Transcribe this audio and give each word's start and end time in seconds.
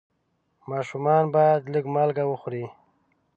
ماشومان 0.69 1.23
باید 1.35 1.61
لږ 1.73 1.85
مالګه 1.93 2.23
وخوري. 2.27 2.65